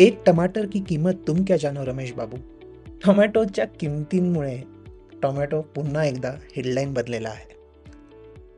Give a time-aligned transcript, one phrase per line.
[0.00, 2.36] एक टमाटर की किंमत तुम क्या जानो रमेश बाबू?
[3.04, 4.58] टोमॅटोच्या किमतींमुळे
[5.22, 7.54] टोमॅटो पुन्हा एकदा हेडलाईन बदलेला आहे.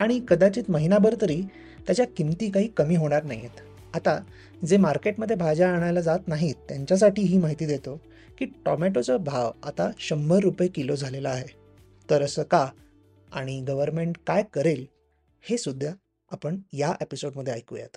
[0.01, 1.43] आणि कदाचित महिनाभर तरी
[1.87, 3.61] त्याच्या किमती काही कमी होणार नाही आहेत
[3.95, 4.19] आता
[4.67, 8.01] जे मार्केटमध्ये भाज्या आणायला जात नाहीत त्यांच्यासाठी ही माहिती देतो
[8.39, 11.49] की टोमॅटोचा भाव आता शंभर रुपये किलो झालेला आहे.
[12.11, 12.69] तर असं का
[13.33, 14.87] आणि गव्हर्नमेंट काय करेल
[15.43, 15.93] हे सुद्धा
[16.33, 17.97] आपण या एपिसोडमध्ये ऐकूयात.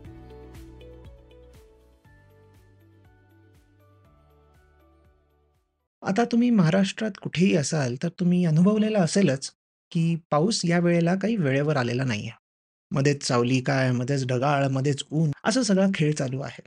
[6.03, 9.51] आता तुम्ही महाराष्ट्रात कुठेही असाल तर तुम्ही अनुभवलेलं असेलच
[9.91, 12.39] की पाऊस या वेळेला काही वेळेवर आलेला नाही आहे
[12.91, 16.61] मध्येच सावली काय मध्येच ढगाळ मध्येच ऊन असं सगळा खेळ चालू आहे.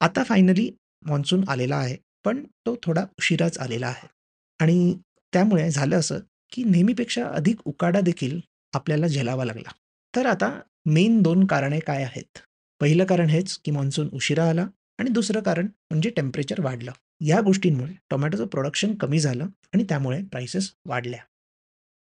[0.00, 0.70] आता फायनली
[1.06, 4.08] मॉन्सून आलेला आहे पण तो थोडा उशिराच आलेला आहे.
[4.60, 4.94] आणि
[5.32, 6.18] त्यामुळे झालं असं
[6.52, 8.40] की नेहमीपेक्षा अधिक उकाडा देखील
[8.74, 9.72] आपल्याला झेलावा लागला.
[10.16, 12.38] तर आता मेन दोन कारणे काय आहेत?
[12.80, 14.66] पहिलं कारण हेच की मान्सून उशिरा आला
[14.98, 16.92] आणि दुसरं कारण म्हणजे टेम्परेचर वाढलं.
[17.20, 21.20] या गोष्टींमुळे टोमॅटोचं प्रोडक्शन कमी झालं आणि त्यामुळे प्राइसेस वाढल्या.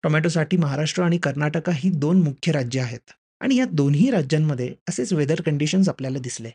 [0.02, 3.10] टोमॅटोसाठी महाराष्ट्र आणि कर्नाटका ही दोन मुख्य राज्य आहेत
[3.40, 6.50] आणि या दोन्ही राज्यांमध्ये असेच वेदर कंडिशन्स आपल्याला दिसले.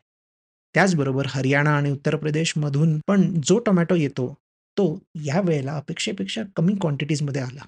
[0.74, 4.38] त्याचबरोबर हरियाणा आणि उत्तर प्रदेशमधून पण जो टोमॅटो येतो
[4.78, 7.66] तो या वेळेला अपेक्षेपेक्षा कमी क्वांटिटीजमध्ये आला.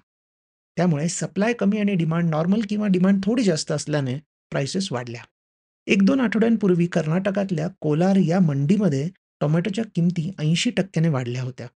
[0.77, 4.15] त्यामुळे सप्लाय कमी आणि डिमांड नॉर्मल किंवा डिमांड थोडी जास्त असल्याने
[4.51, 5.23] प्राइसेस वाढल्या.
[5.87, 9.07] एक दोन आठवड्यांपूर्वी कर्नाटकातल्या कोलार या मंडीमध्ये
[9.41, 11.67] टोमॅटोच्या किमती ऐंशी टक्क्याने वाढल्या होत्या.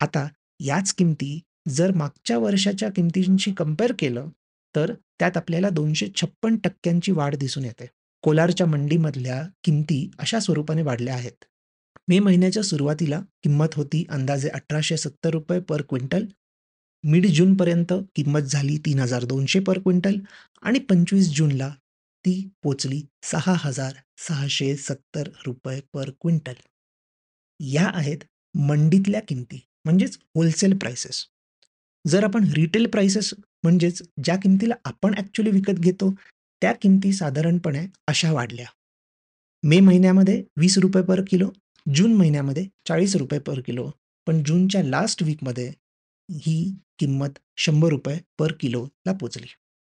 [0.00, 0.26] आता
[0.60, 4.28] याच किमती जर मागच्या वर्षाच्या किमतींशी कंपेअर केलं
[4.74, 7.86] तर त्यात आपल्याला दोनशे छप्पन टक्क्यांची वाढ दिसून येते.
[8.24, 11.44] कोलारच्या मंडीमधल्या किमती अशा स्वरूपाने वाढल्या आहेत.
[12.08, 16.24] मे महिन्याच्या सुरुवातीला किंमत होती अंदाजे अठराशे सत्तर रुपये पर क्विंटल
[17.04, 20.14] मिड जूनपर्यंत किंमत झाली तीन हजार दोनशे पर क्विंटल
[20.62, 21.70] आणि पंचवीस जूनला
[22.24, 26.54] ती पोचली सहा हजार सहाशे सत्तर रुपये पर क्विंटल.
[27.60, 28.18] या आहेत
[28.54, 31.24] मंडीतल्या किमती म्हणजेच होलसेल प्राइसेस
[32.04, 36.10] जर आपण रिटेल प्राइसेस म्हणजेच ज्या किमतीला आपण ॲक्च्युली विकत घेतो
[36.62, 38.66] त्या किमती साधारणपणे अशा वाढल्या.
[39.62, 41.50] मे महिन्यामध्ये वीस रुपये पर किलो
[41.86, 43.90] जून महिन्यामध्ये चाळीस रुपये पर किलो
[44.26, 45.72] पण जूनच्या लास्ट वीकमध्ये
[46.28, 46.56] ही
[46.98, 49.46] किंमत शंभर रुपये पर किलोला पोचली.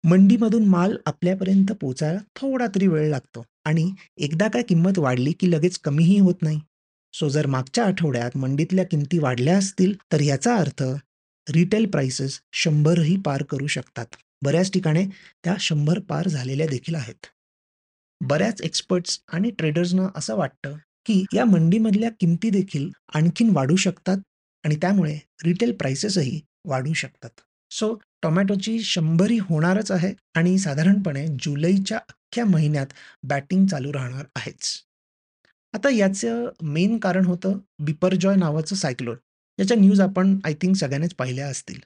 [0.03, 5.77] मंडीमधून माल आपल्यापर्यंत पोचायला थोडा तरी वेळ लागतो आणि एकदा काय किंमत वाढली की लगेच
[5.79, 6.59] कमीही होत नाही.
[7.13, 10.83] सो जर मागच्या आठवड्यात मंडीतल्या किमती वाढल्या असतील तर याचा अर्थ
[11.47, 14.05] रिटेल प्राइसेस शंभरही पार करू शकतात.
[14.41, 15.05] बऱ्याच ठिकाणी
[15.43, 17.25] त्या शंभर पार झालेल्या देखील आहेत.
[18.21, 24.17] बऱ्याच एक्सपर्ट्स आणि ट्रेडर्सना असं वाटतं की या मंडीमधल्या किमती देखील आणखीन वाढू शकतात
[24.63, 27.29] आणि त्यामुळे रिटेल प्राइसेसही वाढू शकतात.
[27.71, 32.87] सो टोमॅटोची शंभरी होणारच आहे आणि साधारणपणे जुलैच्या अख्ख्या महिन्यात
[33.23, 34.83] बॅटिंग चालू राहणार आहेच.
[35.73, 39.17] आता याचं मेन कारण होतं बिपरजॉय नावाचं सायक्लोन
[39.59, 41.79] याच्या न्यूज आपण आय थिंक सगळ्यांनीच पाहिल्या असतील.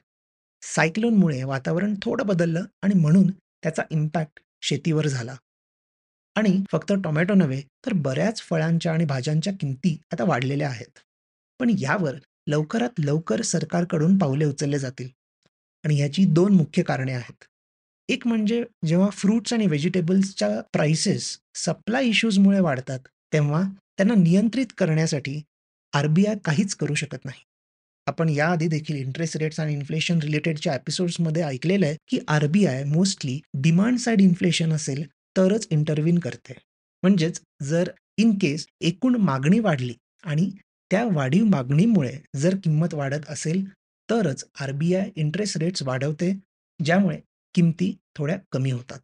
[0.62, 5.36] सायक्लोनमुळे वातावरण थोडं बदललं आणि म्हणून त्याचा इम्पॅक्ट शेतीवर झाला.
[6.36, 10.98] आणि फक्त टोमॅटो नव्हे तर बऱ्याच फळांच्या आणि भाज्यांच्या किमती आता वाढलेल्या आहेत.
[11.60, 12.14] पण यावर
[12.46, 15.08] लवकरात लवकर सरकारकडून पावले उचलले जातील.
[15.84, 17.44] आणि ह्याची दोन मुख्य कारणे आहेत.
[18.08, 22.98] एक म्हणजे जेव्हा फ्रूट्स आणि व्हेजिटेबल्सच्या प्राइसेस सप्लाय इश्यूजमुळे वाढतात
[23.32, 23.62] तेव्हा
[23.96, 25.40] त्यांना नियंत्रित करण्यासाठी
[25.92, 27.42] आर बी आय काहीच करू शकत नाही.
[28.06, 32.84] आपण याआधी देखील इंटरेस्ट रेट्स आणि इन्फ्लेशन रिलेटेडच्या एपिसोड्समध्ये ऐकलेलं आहे की R B I
[32.84, 35.06] mostly demand side inflation असेल
[35.36, 36.54] तरच इंटरव्हीन करते.
[37.02, 39.94] म्हणजेच जर इन केस एकूण मागणी वाढली
[40.24, 40.50] आणि
[40.90, 43.64] त्या वाढीव मागणीमुळे जर किंमत वाढत असेल
[44.08, 46.32] तरच R B I interest rates वाढवते
[46.80, 47.18] ज्यामुळे
[47.54, 48.98] किमती थोड्या कमी होतात.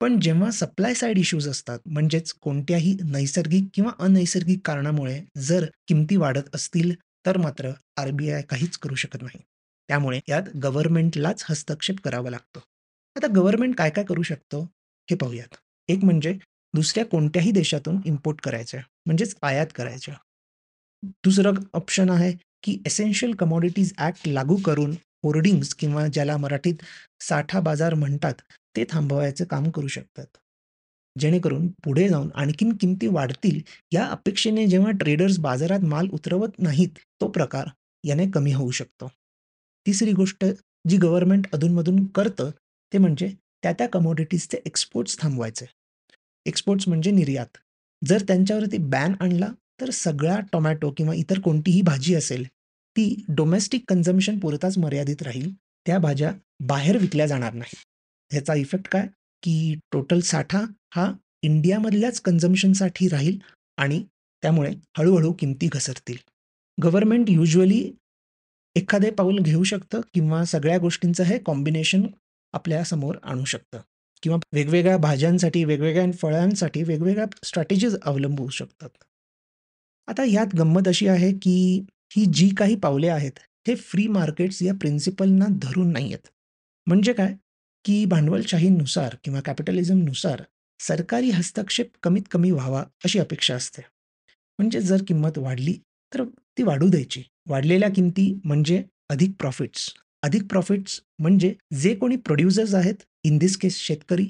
[0.00, 6.54] पण जेव्हा सप्लाय साईड इश्यूज असतात म्हणजेच कोणत्याही नैसर्गिक किंवा अनैसर्गिक कारणामुळे जर किमती वाढत
[6.54, 6.94] असतील
[7.26, 9.40] तर मात्र आर बी आय काहीच करू शकत नाही.
[9.88, 12.60] त्यामुळे यात गव्हर्नमेंटलाच हस्तक्षेप करावा लागतो.
[13.16, 14.62] आता गव्हर्नमेंट काय काय करू शकतो
[15.08, 15.56] हे पाहूयात.
[15.88, 16.32] एक म्हणजे
[16.74, 20.12] दुसऱ्या कोणत्याही देशातून इम्पोर्ट करायचं म्हणजेच आयात करायचं
[21.24, 22.32] दुसरं ऑप्शन आहे
[22.64, 24.94] की एसेन्शियल कमॉडिटीज ॲक्ट लागू करून
[25.24, 26.82] होर्डिंग्स किंवा ज्याला मराठीत
[27.20, 28.34] साठा बाजार म्हणतात
[28.76, 30.26] ते थांबवायचं काम करू शकतात.
[31.16, 33.60] जेणेकरून पुढे जाऊन आणखीन किमती वाढतील
[33.92, 37.68] या अपेक्षेने जेव्हा ट्रेडर्स बाजारात माल उतरवत नाहीत तो प्रकार
[38.04, 39.08] याने कमी होऊ शकतो.
[39.86, 40.44] तिसरी गोष्ट
[40.88, 42.50] जी गव्हर्नमेंट अधूनमधून करतं
[42.92, 43.28] ते म्हणजे
[43.62, 45.66] त्या त्या कमोडिटीजचे एक्सपोर्ट्स थांबवायचे.
[46.46, 47.56] एक्सपोर्ट्स म्हणजे निर्यात.
[48.02, 49.48] जर त्यांच्यावरती बॅन आणला
[49.80, 52.44] तर सगळा टोमॅटो किंवा इतर कोणतीही भाजी असेल
[52.96, 55.52] ती डोमेस्टिक कन्झम्शन पुरताच मर्यादित राहील.
[55.86, 57.76] त्या भाज्या बाहेर विकल्या जाणार नाही
[58.32, 59.06] ह्याचा इफेक्ट काय?
[59.42, 60.64] की टोटल साठा
[60.94, 61.12] हा
[61.42, 63.38] इंडियामधल्याच कन्झम्शनसाठी राहील
[63.76, 64.04] आणि
[64.42, 66.16] त्यामुळे हळूहळू किमती घसरतील.
[66.82, 67.92] गव्हर्नमेंट युजली
[68.76, 72.02] एखादे पाऊल घेऊ शकतं किंवा सगळ्या गोष्टींचं हे कॉम्बिनेशन
[72.52, 73.80] आपल्यासमोर आणू शकतं.
[74.22, 78.88] किंवा वेगवेगळ्या भाज्यांसाठी वेगवेगळ्या फळांसाठी वेगवेगळ्या स्ट्रॅटेजीज अवलंबू शकतात.
[80.06, 81.84] आता ह्यात गंमत अशी आहे की
[82.16, 83.38] ही जी काही पावले आहेत
[83.68, 86.28] हे फ्री मार्केट्स या प्रिन्सिपलना धरून नाही आहेत
[86.86, 87.34] म्हणजे काय?
[87.84, 90.42] की भांडवलशाहीनुसार किंवा कॅपिटलिझमनुसार
[90.80, 93.82] सरकारी हस्तक्षेप कमीत कमी व्हावा अशी अपेक्षा असते.
[94.58, 95.76] म्हणजे जर किंमत वाढली
[96.12, 96.24] तर
[96.58, 97.22] ती वाढू द्यायची.
[97.48, 103.76] वाढलेल्या किमती म्हणजे अधिक प्रॉफिट्स अधिक प्रॉफिट्स म्हणजे जे कोणी प्रोड्युसर्स आहेत इन दिस केस
[103.76, 104.26] शेतकरी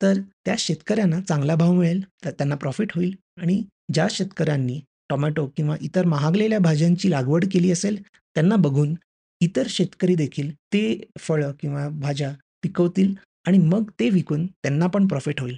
[0.00, 3.62] तर त्या शेतकऱ्यांना चांगला भाव मिळेल तर त्यांना प्रॉफिट होईल आणि
[3.92, 4.80] ज्या शेतकऱ्यांनी
[5.10, 8.94] टोमॅटो किंवा इतर महागलेल्या भाज्यांची लागवड केली असेल त्यांना बघून
[9.40, 13.14] इतर शेतकरी देखील ते फळं किंवा भाज्या पिकवतील
[13.46, 15.56] आणि मग ते विकून त्यांना पण प्रॉफिट होईल.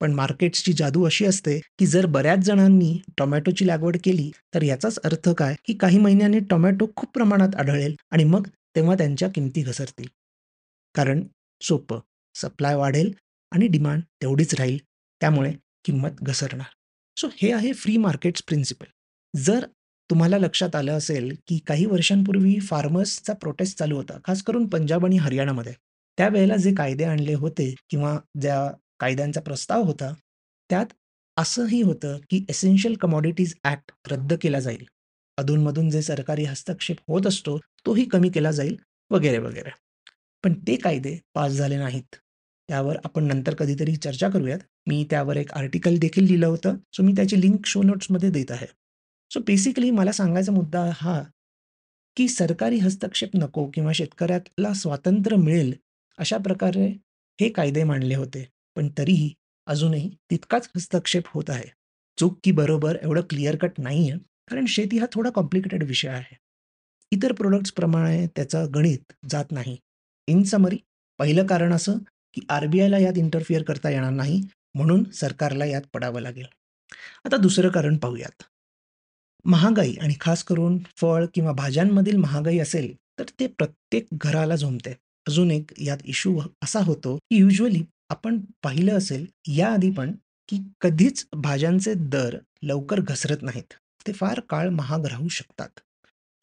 [0.00, 5.28] पण मार्केट्सची जादू अशी असते की जर बऱ्याच जणांनी टोमॅटोची लागवड केली तर याचाच अर्थ
[5.28, 5.54] काय?
[5.64, 8.46] की काही महिन्यांनी टोमॅटो खूप प्रमाणात आढळेल आणि मग
[8.76, 10.06] तेव्हा त्यांच्या किमती घसरतील.
[10.94, 11.22] कारण
[11.60, 12.00] सोपं
[12.34, 13.12] सप्लाय वाढेल
[13.52, 14.78] आणि डिमांड तेवढीच राहील
[15.20, 15.52] त्यामुळे
[15.84, 16.66] किंमत घसरणार.
[17.18, 18.86] सो हे आहे फ्री मार्केट्स प्रिन्सिपल.
[19.36, 19.64] जर
[20.10, 25.16] तुम्हाला लक्षात आलं असेल की काही वर्षांपूर्वी फार्मर्सचा प्रोटेस्ट चालू होता खास करून पंजाब आणि
[25.16, 25.72] हरियाणामध्ये.
[26.18, 28.70] त्यावेळेला जे कायदे आणले होते किंवा ज्या
[29.00, 30.12] कायद्यांचा प्रस्ताव होता
[30.70, 30.86] त्यात
[31.36, 34.84] असंही होतं की एसेन्शियल कमॉडिटीज ॲक्ट रद्द केला जाईल.
[35.38, 38.76] अधूनमधून जे सरकारी हस्तक्षेप होत असतो तोही कमी केला जाईल
[39.10, 39.70] वगैरे वगैरे.
[40.44, 42.16] पण ते कायदे पास झाले नाहीत.
[42.68, 44.58] त्यावर आपण नंतर कधीतरी चर्चा करूयात.
[44.88, 46.76] मी त्यावर एक आर्टिकल देखील लिहिलं होतं.
[46.92, 48.66] सो मी त्याची लिंक शो नोट्समध्ये देत आहे.
[49.30, 51.22] सो बेसिकली मला सांगायचा मुद्दा हा
[52.16, 55.74] की सरकारी हस्तक्षेप नको किंवा शेतकऱ्याला स्वातंत्र्य मिळेल
[56.18, 56.86] अशा प्रकारे
[57.40, 58.48] हे कायदे मांडले होते.
[58.76, 59.32] पण तरीही
[59.66, 61.70] अजूनही तितकाच हस्तक्षेप होत आहे.
[62.18, 66.36] चूक की बरोबर एवढं क्लिअर कट नाही आहे कारण शेती हा थोडा कॉम्प्लिकेटेड विषय आहे.
[67.10, 69.76] इतर प्रोडक्ट्सप्रमाणे त्याचं गणित जात नाही.
[70.28, 70.78] इन समरी
[71.18, 71.98] पहिलं कारण असं
[72.34, 74.40] की आर बी आयला यात इंटरफिअर करता येणार नाही.
[74.78, 76.46] म्हणून सरकारला यात पडावं लागेल.
[77.24, 78.42] आता दुसरं कारण पाहूयात.
[79.44, 84.90] महागाई आणि खास करून फळ किंवा भाज्यांमधील महागाई असेल तर ते प्रत्येक घराला झोंबते.
[85.28, 90.12] अजून एक यात इश्यू असा होतो की युजली आपण पाहिलं असेल याआधी पण
[90.48, 93.74] की कधीच भाज्यांचे दर लवकर घसरत नाहीत.
[94.06, 95.80] ते फार काळ महाग राहू शकतात.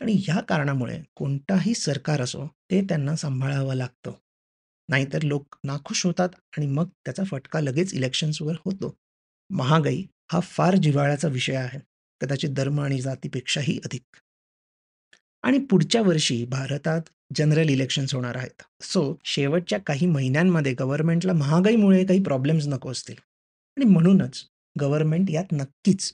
[0.01, 4.11] आणि या कारणामुळे कोणताही सरकार असो ते त्यांना सांभाळावं लागतं.
[4.89, 8.97] नाहीतर लोक नाखुश होतात आणि मग त्याचा फटका लगेच इलेक्शन्सवर होतो.
[9.49, 11.79] महागाई हा फार जिव्हाळ्याचा विषय आहे.
[12.21, 14.17] कदाचित धर्म आणि जातीपेक्षाही अधिक.
[15.43, 17.01] आणि पुढच्या वर्षी भारतात
[17.35, 18.83] जनरल इलेक्शन्स होणार आहेत.
[18.83, 23.15] सो शेवटच्या काही महिन्यांमध्ये गव्हर्नमेंटला महागाईमुळे काही प्रॉब्लेम्स नको असतील.
[23.77, 24.47] आणि म्हणूनच
[24.81, 26.13] गव्हर्नमेंट यात नक्कीच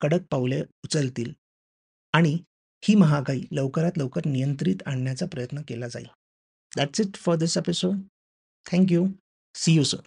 [0.00, 1.32] कडक पावले उचलतील.
[2.12, 2.38] आणि
[2.84, 6.06] ही महागाई लवकरात लवकर नियंत्रित आणण्याचा प्रयत्न केला जाईल.
[6.76, 7.96] That's it for this episode
[8.66, 9.08] thank you
[9.54, 10.02] see you sir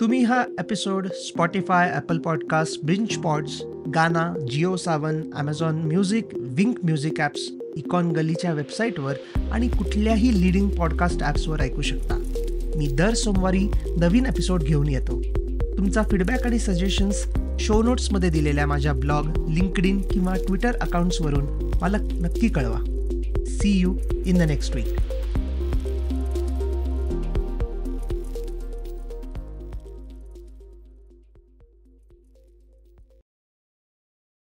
[0.00, 7.20] तुम्ही हा episode Spotify Apple podcast ब्रिंच pods Gaana Jio Saavn Amazon music Wynk music
[7.20, 9.14] apps icon गलीच्या वेबसाईटवर
[9.52, 12.16] आणि कुठल्याही लिडिंग पॉडकास्ट ॲप्सवर ऐकू शकता.
[12.76, 13.66] मी दर सोमवारी
[13.98, 15.20] नवीन एपिसोड घेऊन येतो.
[15.78, 17.24] तुमचा फीडबॅक आणि सजेशन्स
[17.60, 22.78] शो नोट्समध्ये दिलेल्या माझ्या ब्लॉग लिंकड किंवा ट्विटर अकाउंट्सवरून मला नक्की कळवा.
[23.46, 23.94] See you
[24.26, 24.86] in the next week